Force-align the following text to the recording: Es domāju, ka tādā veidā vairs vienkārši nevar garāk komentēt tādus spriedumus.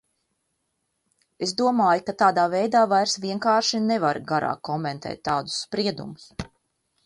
Es 1.47 1.53
domāju, 1.59 2.03
ka 2.07 2.15
tādā 2.23 2.47
veidā 2.55 2.81
vairs 2.95 3.15
vienkārši 3.27 3.83
nevar 3.93 4.21
garāk 4.33 4.65
komentēt 4.73 5.25
tādus 5.31 5.63
spriedumus. 5.67 6.29